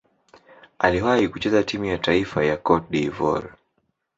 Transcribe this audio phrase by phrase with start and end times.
[0.79, 3.49] Aliwahi kucheza timu ya taifa ya Cote d'Ivoire.